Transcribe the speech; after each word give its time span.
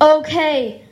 Okay. 0.00 0.84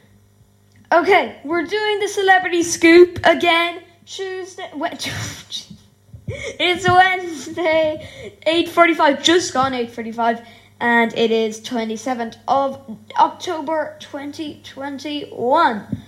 Okay, 0.90 1.40
we're 1.44 1.64
doing 1.64 2.00
the 2.00 2.08
celebrity 2.08 2.62
scoop 2.62 3.20
again. 3.22 3.82
Tuesday. 4.06 4.70
it's 6.26 6.88
Wednesday, 6.88 8.08
8.45, 8.46 9.22
just 9.22 9.52
gone 9.52 9.72
8.45, 9.72 10.46
and 10.80 11.12
it 11.18 11.30
is 11.30 11.60
27th 11.60 12.36
of 12.48 12.80
October 13.18 13.96
2021. 14.00 15.98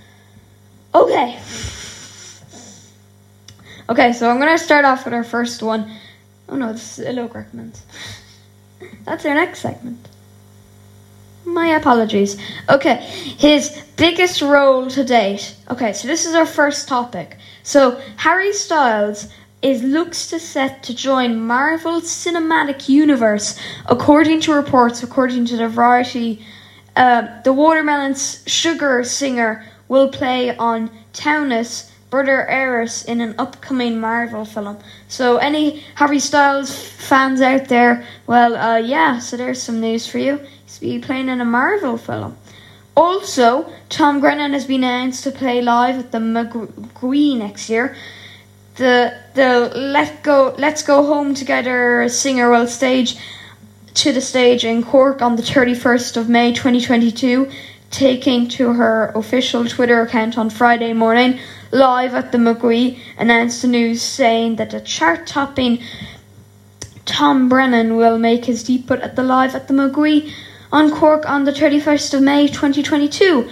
Okay. 0.95 1.39
Okay, 3.91 4.13
so 4.15 4.31
I'm 4.31 4.39
to 4.41 4.59
start 4.59 4.87
off 4.87 5.05
with 5.05 5.13
our 5.13 5.25
first 5.25 5.63
one. 5.63 5.95
Oh 6.49 6.57
no, 6.57 6.73
this 6.73 6.99
is 6.99 7.07
Illo 7.07 7.29
recommends. 7.29 7.85
That's 9.05 9.27
our 9.27 9.35
next 9.35 9.61
segment. 9.61 10.10
My 11.51 11.69
apologies. 11.77 12.39
Okay, 12.69 12.97
his 13.39 13.83
biggest 13.97 14.41
role 14.41 14.89
to 14.89 15.03
date. 15.03 15.57
Okay, 15.69 15.93
so 15.93 16.07
this 16.07 16.25
is 16.25 16.35
our 16.35 16.47
first 16.47 16.87
topic. 16.87 17.39
So 17.65 18.01
Harry 18.17 18.53
Styles 18.53 19.29
is 19.61 19.83
looks 19.83 20.31
to 20.31 20.39
set 20.39 20.85
to 20.85 20.95
join 20.95 21.41
Marvel 21.41 22.01
Cinematic 22.01 22.89
Universe, 22.89 23.59
according 23.87 24.41
to 24.43 24.55
reports. 24.55 25.03
According 25.03 25.47
to 25.47 25.57
the 25.57 25.69
Variety, 25.69 26.47
uh, 26.95 27.43
the 27.43 27.53
Watermelon's 27.53 28.45
Sugar 28.47 29.03
singer 29.03 29.65
will 29.89 30.09
play 30.09 30.57
on 30.57 30.89
Thanos 31.13 31.91
brother 32.11 32.49
Eros 32.49 33.05
in 33.05 33.21
an 33.21 33.35
upcoming 33.39 34.01
Marvel 34.01 34.45
film. 34.45 34.79
So, 35.09 35.37
any 35.37 35.81
Harry 35.95 36.19
Styles 36.19 36.77
fans 36.77 37.41
out 37.41 37.67
there, 37.67 38.05
well, 38.27 38.57
uh, 38.57 38.79
yeah, 38.79 39.19
so 39.21 39.37
there's 39.37 39.63
some 39.63 39.81
news 39.81 40.07
for 40.07 40.19
you. 40.19 40.41
He's 40.71 40.79
be 40.79 40.99
playing 41.01 41.29
in 41.29 41.41
a 41.41 41.45
Marvel 41.45 41.99
film. 41.99 42.37
Also, 42.97 43.73
Tom 43.89 44.21
Grennan 44.21 44.53
has 44.53 44.67
been 44.67 44.85
announced 44.85 45.25
to 45.25 45.33
play 45.33 45.61
live 45.61 45.99
at 45.99 46.13
the 46.13 46.21
Marquee 46.21 47.35
next 47.35 47.69
year. 47.69 47.97
The 48.77 49.15
the 49.35 49.73
Let 49.75 50.23
Go 50.23 50.55
Let's 50.59 50.83
Go 50.83 51.05
Home 51.05 51.35
Together 51.35 52.09
singer 52.09 52.51
will 52.51 52.69
stage 52.69 53.17
to 53.95 54.13
the 54.13 54.21
stage 54.21 54.65
in 54.65 54.85
Cork 54.85 55.21
on 55.21 55.35
the 55.35 55.43
31st 55.43 56.17
of 56.17 56.29
May 56.29 56.53
2022, 56.53 57.51
taking 57.91 58.47
to 58.51 58.73
her 58.75 59.13
official 59.17 59.65
Twitter 59.65 60.01
account 60.03 60.39
on 60.39 60.51
Friday 60.51 60.93
morning 60.93 61.41
live 61.73 62.15
at 62.15 62.31
the 62.31 62.39
Marquee 62.39 63.03
announced 63.19 63.63
the 63.63 63.69
news 63.69 64.03
saying 64.03 64.57
that 64.57 64.71
the 64.71 64.81
chart 64.81 65.27
topping 65.27 65.83
Tom 67.07 67.49
Grennan 67.49 67.97
will 67.97 68.19
make 68.19 68.45
his 68.45 68.63
debut 68.63 68.97
at 68.99 69.17
the 69.17 69.25
live 69.25 69.57
at 69.57 69.67
the 69.67 69.75
Marquee 69.75 70.33
on 70.73 70.91
Cork 70.91 71.29
on 71.29 71.45
the 71.45 71.53
31st 71.53 72.15
of 72.15 72.23
May 72.23 72.47
2022. 72.47 73.49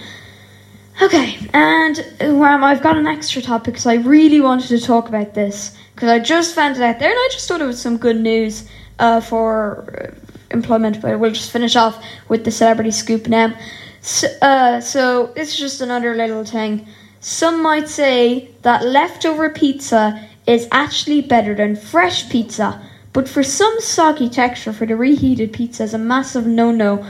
Okay, 1.01 1.37
and 1.53 2.05
um, 2.19 2.63
I've 2.63 2.81
got 2.81 2.97
an 2.97 3.07
extra 3.07 3.41
topic 3.41 3.73
because 3.73 3.85
I 3.85 3.95
really 3.95 4.41
wanted 4.41 4.67
to 4.67 4.79
talk 4.79 5.07
about 5.07 5.33
this 5.33 5.77
because 5.95 6.09
I 6.09 6.19
just 6.19 6.53
found 6.53 6.75
it 6.75 6.83
out 6.83 6.99
there 6.99 7.09
and 7.09 7.17
I 7.17 7.29
just 7.31 7.47
thought 7.47 7.61
it 7.61 7.65
was 7.65 7.81
some 7.81 7.97
good 7.97 8.19
news 8.19 8.69
uh, 8.99 9.21
for 9.21 10.13
uh, 10.13 10.29
employment, 10.51 11.01
but 11.01 11.19
we'll 11.19 11.31
just 11.31 11.51
finish 11.51 11.75
off 11.75 12.03
with 12.27 12.43
the 12.43 12.51
celebrity 12.51 12.91
scoop 12.91 13.27
now. 13.27 13.53
So, 14.01 14.27
uh, 14.41 14.81
so 14.81 15.31
it's 15.35 15.57
just 15.57 15.81
another 15.81 16.15
little 16.15 16.43
thing. 16.43 16.87
Some 17.21 17.61
might 17.61 17.87
say 17.89 18.51
that 18.61 18.85
leftover 18.85 19.49
pizza 19.49 20.27
is 20.47 20.67
actually 20.71 21.21
better 21.21 21.53
than 21.53 21.75
fresh 21.75 22.29
pizza, 22.29 22.81
but 23.13 23.27
for 23.27 23.43
some 23.43 23.79
soggy 23.79 24.29
texture 24.29 24.73
for 24.73 24.85
the 24.85 24.95
reheated 24.95 25.53
pizza 25.53 25.83
is 25.83 25.93
a 25.93 25.97
massive 25.97 26.45
no-no 26.45 27.05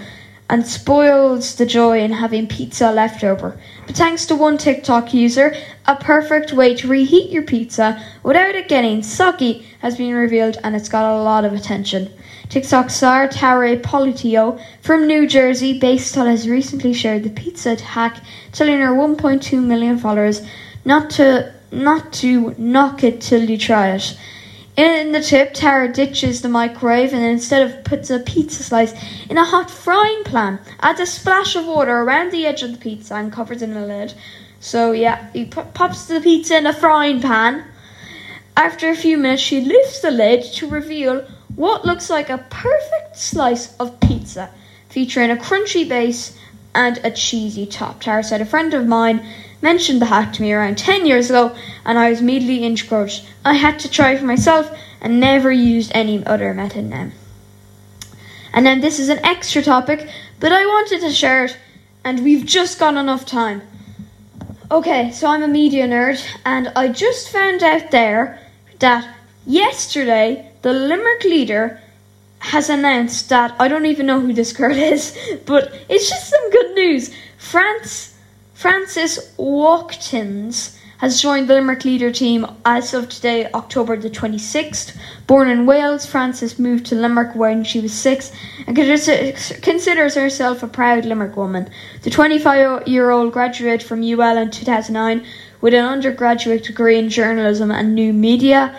and 0.49 0.65
spoils 0.65 1.55
the 1.55 1.65
joy 1.65 1.99
in 1.99 2.11
having 2.11 2.47
pizza 2.47 2.91
left 2.91 3.23
over. 3.23 3.59
But 3.85 3.95
thanks 3.95 4.25
to 4.25 4.35
one 4.35 4.57
TikTok 4.57 5.13
user, 5.13 5.55
a 5.85 5.95
perfect 5.95 6.53
way 6.53 6.73
to 6.75 6.87
reheat 6.87 7.29
your 7.29 7.43
pizza 7.43 8.03
without 8.23 8.55
it 8.55 8.67
getting 8.67 9.03
soggy 9.03 9.67
has 9.81 9.97
been 9.97 10.15
revealed 10.15 10.57
and 10.63 10.75
it's 10.75 10.89
got 10.89 11.13
a 11.13 11.21
lot 11.21 11.45
of 11.45 11.53
attention. 11.53 12.11
TikTok 12.49 12.89
star 12.89 13.27
Tara 13.27 13.77
Politio 13.77 14.59
from 14.81 15.05
New 15.05 15.27
Jersey 15.27 15.79
Based 15.79 16.17
on 16.17 16.25
has 16.25 16.49
recently 16.49 16.93
shared 16.93 17.23
the 17.23 17.29
pizza 17.29 17.75
hack, 17.79 18.23
telling 18.51 18.79
her 18.79 18.89
1.2 18.89 19.63
million 19.63 19.99
followers 19.99 20.41
not 20.83 21.11
to 21.11 21.53
not 21.71 22.11
to 22.11 22.55
knock 22.57 23.03
it 23.03 23.21
till 23.21 23.47
you 23.47 23.55
try 23.55 23.89
it. 23.89 24.17
In 24.79 25.11
the 25.11 25.19
tip, 25.19 25.53
Tara 25.53 25.91
ditches 25.91 26.41
the 26.41 26.47
microwave 26.47 27.11
and 27.11 27.21
instead 27.21 27.69
of 27.69 27.83
puts 27.83 28.09
a 28.09 28.19
pizza 28.19 28.63
slice 28.63 28.93
in 29.29 29.37
a 29.37 29.43
hot 29.43 29.69
frying 29.69 30.23
pan, 30.23 30.57
adds 30.79 31.01
a 31.01 31.05
splash 31.05 31.57
of 31.57 31.65
water 31.65 31.97
around 31.97 32.31
the 32.31 32.45
edge 32.45 32.63
of 32.63 32.71
the 32.71 32.77
pizza 32.77 33.15
and 33.15 33.29
covers 33.29 33.61
it 33.61 33.69
in 33.69 33.75
a 33.75 33.85
lid. 33.85 34.13
So 34.61 34.93
yeah, 34.93 35.29
he 35.33 35.43
pops 35.47 36.05
the 36.05 36.21
pizza 36.21 36.59
in 36.59 36.65
a 36.65 36.71
frying 36.71 37.19
pan. 37.19 37.65
After 38.55 38.89
a 38.89 38.95
few 38.95 39.17
minutes, 39.17 39.41
she 39.41 39.59
lifts 39.59 39.99
the 39.99 40.11
lid 40.11 40.45
to 40.53 40.69
reveal 40.69 41.27
what 41.57 41.83
looks 41.83 42.09
like 42.09 42.29
a 42.29 42.45
perfect 42.49 43.17
slice 43.17 43.75
of 43.81 43.99
pizza, 43.99 44.49
featuring 44.87 45.29
a 45.29 45.35
crunchy 45.35 45.89
base 45.89 46.39
and 46.73 46.99
a 47.03 47.11
cheesy 47.11 47.65
top. 47.65 47.99
Tara 47.99 48.23
said, 48.23 48.39
A 48.39 48.45
friend 48.45 48.73
of 48.73 48.87
mine 48.87 49.25
mentioned 49.61 50.01
the 50.01 50.05
hack 50.05 50.33
to 50.33 50.41
me 50.41 50.53
around 50.53 50.77
10 50.77 51.05
years 51.05 51.29
ago, 51.29 51.55
and 51.85 51.97
I 51.97 52.09
was 52.09 52.21
immediately 52.21 52.63
encouraged. 52.63 53.25
I 53.43 53.53
had 53.55 53.79
to 53.79 53.89
try 53.89 54.17
for 54.17 54.25
myself 54.25 54.71
and 55.01 55.19
never 55.19 55.51
used 55.51 55.91
any 55.93 56.25
other 56.25 56.53
method 56.53 56.85
now. 56.85 57.09
And 58.53 58.65
then 58.65 58.81
this 58.81 58.99
is 58.99 59.09
an 59.09 59.23
extra 59.25 59.61
topic, 59.61 60.09
but 60.39 60.51
I 60.51 60.65
wanted 60.65 61.01
to 61.01 61.11
share 61.11 61.45
it, 61.45 61.57
and 62.03 62.23
we've 62.23 62.45
just 62.45 62.79
got 62.79 62.95
enough 62.95 63.25
time. 63.25 63.61
Okay, 64.71 65.11
so 65.11 65.27
I'm 65.27 65.43
a 65.43 65.47
media 65.47 65.87
nerd, 65.87 66.23
and 66.45 66.69
I 66.75 66.89
just 66.89 67.29
found 67.29 67.63
out 67.63 67.91
there 67.91 68.39
that 68.79 69.07
yesterday 69.45 70.51
the 70.61 70.73
Limerick 70.73 71.23
leader 71.23 71.81
has 72.39 72.69
announced 72.69 73.29
that 73.29 73.55
I 73.59 73.67
don't 73.67 73.85
even 73.85 74.05
know 74.05 74.21
who 74.21 74.33
this 74.33 74.53
girl 74.53 74.75
is, 74.93 75.17
but 75.45 75.73
it's 75.89 76.09
just 76.09 76.29
some 76.29 76.51
good 76.51 76.75
news. 76.75 77.13
France 77.37 78.15
Frances 78.59 79.33
Watkins 79.37 80.77
has 80.97 81.21
joined 81.21 81.47
the 81.47 81.53
Limerick 81.53 81.85
leader 81.85 82.11
team 82.11 82.45
as 82.65 82.93
of 82.93 83.07
today, 83.07 83.49
October 83.53 83.95
the 83.95 84.09
26th. 84.09 84.97
Born 85.27 85.47
in 85.47 85.65
Wales, 85.65 86.05
Frances 86.05 86.59
moved 86.59 86.87
to 86.87 86.95
Limerick 86.95 87.37
when 87.37 87.63
she 87.63 87.79
was 87.79 87.93
six 87.93 88.33
and 88.67 88.75
considers 88.75 90.15
herself 90.15 90.61
a 90.61 90.67
proud 90.67 91.05
Limerick 91.05 91.37
woman. 91.37 91.69
The 92.01 92.09
25 92.09 92.85
year 92.85 93.11
old 93.11 93.31
graduated 93.31 93.87
from 93.87 94.03
UL 94.03 94.37
in 94.37 94.51
2009 94.51 95.25
with 95.61 95.73
an 95.73 95.85
undergraduate 95.85 96.65
degree 96.65 96.99
in 96.99 97.07
journalism 97.07 97.71
and 97.71 97.95
new 97.95 98.11
media. 98.11 98.77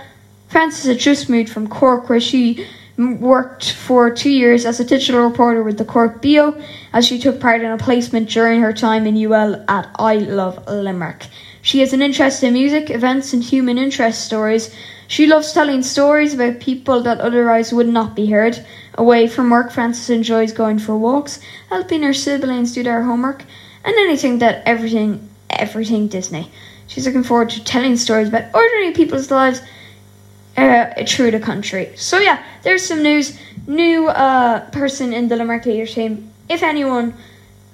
Frances 0.49 0.85
had 0.85 0.99
just 0.99 1.31
moved 1.31 1.49
from 1.49 1.67
Cork, 1.67 2.11
where 2.11 2.21
she 2.21 2.67
worked 3.01 3.73
for 3.73 4.11
two 4.11 4.31
years 4.31 4.67
as 4.67 4.79
a 4.79 4.85
digital 4.85 5.23
reporter 5.23 5.63
with 5.63 5.79
the 5.79 5.85
Cork 5.85 6.21
Beo, 6.21 6.63
as 6.93 7.07
she 7.07 7.19
took 7.19 7.41
part 7.41 7.63
in 7.63 7.71
a 7.71 7.79
placement 7.79 8.29
during 8.29 8.61
her 8.61 8.75
time 8.75 9.07
in 9.07 9.17
UL 9.17 9.65
at 9.69 9.91
I 9.95 10.17
Love 10.17 10.67
Limerick. 10.69 11.27
She 11.63 11.81
has 11.81 11.95
an 11.95 12.03
interest 12.03 12.43
in 12.43 12.53
music, 12.53 12.91
events, 12.91 13.33
and 13.33 13.43
human 13.43 13.79
interest 13.79 14.25
stories. 14.27 14.75
She 15.09 15.27
loves 15.27 15.53
telling 15.53 15.83
stories 15.83 16.35
about 16.35 16.61
people 16.61 17.03
that 17.03 17.21
otherwise 17.21 17.73
would 17.73 17.89
not 17.89 18.15
be 18.15 18.27
heard. 18.27 18.59
Away 18.95 19.29
from 19.29 19.49
work, 19.49 19.73
Frances 19.73 20.11
enjoys 20.11 20.53
going 20.53 20.79
for 20.79 20.97
walks, 20.97 21.41
helping 21.71 22.03
her 22.03 22.13
siblings 22.13 22.75
do 22.75 22.83
their 22.83 23.03
homework, 23.03 23.45
and 23.83 23.95
anything 23.97 24.41
that 24.41 24.63
everything, 24.67 25.27
everything 25.49 26.09
Disney. 26.09 26.51
She's 26.87 27.07
looking 27.07 27.25
forward 27.25 27.51
to 27.51 27.65
telling 27.65 27.97
stories 27.97 28.29
about 28.29 28.55
ordinary 28.55 28.93
people's 28.93 29.31
lives 29.31 29.63
uh, 30.61 31.05
through 31.07 31.31
the 31.31 31.41
country. 31.41 31.93
So 31.97 32.19
yeah, 32.19 32.43
there's 32.63 32.85
some 32.85 33.03
news. 33.03 33.39
New 33.67 34.09
uh, 34.09 34.69
person 34.71 35.13
in 35.13 35.29
the 35.29 35.37
Limerick 35.37 35.67
Leader 35.67 35.87
team. 35.87 36.31
If 36.49 36.63
anyone 36.63 37.15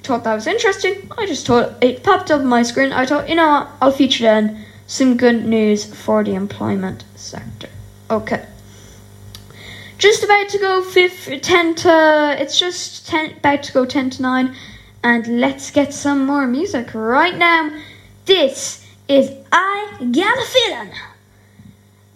thought 0.03 0.25
that 0.25 0.35
was 0.35 0.47
interesting, 0.47 1.11
I 1.17 1.27
just 1.27 1.47
thought 1.47 1.83
it 1.83 2.03
popped 2.03 2.31
up 2.31 2.41
on 2.41 2.47
my 2.47 2.63
screen. 2.63 2.93
I 2.93 3.07
thought, 3.07 3.29
you 3.29 3.35
know 3.35 3.49
what, 3.49 3.69
I'll 3.81 3.93
feature 3.93 4.25
then 4.25 4.65
some 4.87 5.17
good 5.17 5.45
news 5.45 5.85
for 5.85 6.23
the 6.23 6.35
employment 6.35 7.05
sector. 7.15 7.69
Okay. 8.11 8.45
Just 9.99 10.23
about 10.23 10.49
to 10.51 10.59
go 10.59 10.83
fifth, 10.83 11.41
10 11.41 11.75
to, 11.77 12.37
it's 12.39 12.59
just 12.59 13.07
10, 13.09 13.39
about 13.39 13.63
to 13.63 13.73
go 13.73 13.87
10 13.87 14.11
to 14.11 14.23
9, 14.23 14.55
and 15.03 15.41
let's 15.41 15.71
get 15.71 15.95
some 15.95 16.27
more 16.27 16.47
music 16.47 16.95
right 16.95 17.37
now. 17.37 17.71
This 18.27 18.87
is 19.09 19.33
I 19.51 19.97
Got 19.99 20.39
a 20.39 20.47
Feeling 20.47 20.93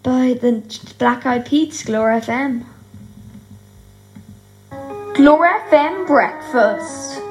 by 0.02 0.38
the 0.40 0.62
Black 0.98 1.26
Eyed 1.26 1.46
Peas, 1.46 1.82
Glore 1.82 2.20
FM. 2.20 2.64
Glore 5.14 5.60
FM 5.70 6.06
Breakfast. 6.06 7.29